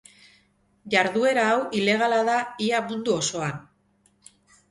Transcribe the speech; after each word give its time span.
Jarduera 0.93 1.43
hau 1.49 1.59
ilegala 1.81 2.17
da 2.31 2.39
ia 2.69 2.81
mundu 2.93 3.13
osoan. 3.19 3.61